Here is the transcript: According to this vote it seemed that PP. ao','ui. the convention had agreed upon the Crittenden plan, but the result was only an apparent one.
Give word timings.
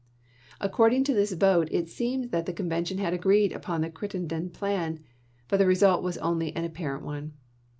According 0.59 1.03
to 1.03 1.13
this 1.13 1.31
vote 1.33 1.67
it 1.69 1.87
seemed 1.87 2.31
that 2.31 2.45
PP. 2.45 2.45
ao','ui. 2.45 2.45
the 2.47 2.53
convention 2.53 2.97
had 2.97 3.13
agreed 3.13 3.51
upon 3.51 3.81
the 3.81 3.89
Crittenden 3.91 4.49
plan, 4.49 5.01
but 5.47 5.57
the 5.57 5.67
result 5.67 6.01
was 6.01 6.17
only 6.17 6.51
an 6.55 6.65
apparent 6.65 7.03
one. 7.05 7.33